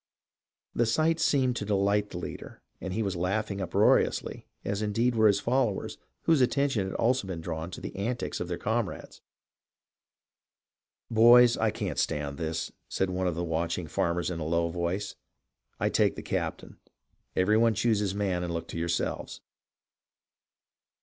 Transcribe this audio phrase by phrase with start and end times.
[0.73, 5.27] The sight seemed to delight the leader, and he was laughing uproariously, as indeed were
[5.27, 9.21] his followers, whose attention had also been drawn to the antics of their comrades."
[11.11, 15.15] Boys, I can't stand this," said one of the watching farmers in a low voice."
[15.79, 16.77] I take the captain.
[17.35, 19.41] Every one choose his man and look to yourselves."